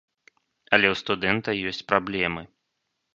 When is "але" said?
0.77-0.87